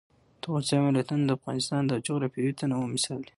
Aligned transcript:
د 0.03 0.03
افغانستان 0.43 0.81
ولايتونه 0.83 1.23
د 1.25 1.31
افغانستان 1.39 1.81
د 1.87 1.93
جغرافیوي 2.05 2.53
تنوع 2.59 2.85
مثال 2.93 3.19
دی. 3.23 3.29